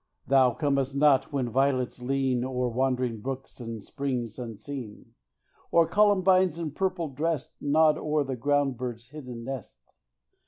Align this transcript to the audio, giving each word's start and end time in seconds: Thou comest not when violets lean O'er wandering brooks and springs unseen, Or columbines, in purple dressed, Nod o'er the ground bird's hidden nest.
Thou 0.25 0.55
comest 0.55 0.95
not 0.95 1.31
when 1.31 1.47
violets 1.51 2.01
lean 2.01 2.43
O'er 2.43 2.69
wandering 2.69 3.19
brooks 3.21 3.59
and 3.61 3.83
springs 3.83 4.39
unseen, 4.39 5.13
Or 5.69 5.87
columbines, 5.87 6.57
in 6.57 6.71
purple 6.71 7.07
dressed, 7.09 7.51
Nod 7.61 7.99
o'er 7.99 8.23
the 8.23 8.35
ground 8.35 8.77
bird's 8.77 9.09
hidden 9.09 9.43
nest. 9.43 9.77